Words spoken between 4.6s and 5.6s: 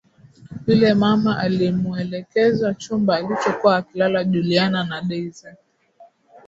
na Daisy